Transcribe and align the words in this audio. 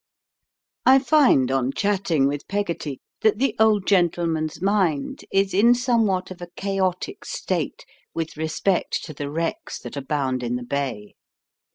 I 0.83 0.97
find 0.97 1.51
on 1.51 1.73
chatting 1.73 2.25
with 2.25 2.47
Peggotty 2.47 3.01
that 3.21 3.37
the 3.37 3.55
old 3.59 3.85
gentleman's 3.85 4.59
mind 4.59 5.23
is 5.31 5.53
in 5.53 5.75
somewhat 5.75 6.31
of 6.31 6.41
a 6.41 6.47
chaotic 6.55 7.23
state 7.23 7.85
with 8.11 8.35
respect 8.35 9.03
to 9.03 9.13
the 9.13 9.29
wrecks 9.29 9.77
that 9.81 9.95
abound 9.95 10.41
in 10.41 10.55
the 10.55 10.63
bay. 10.63 11.13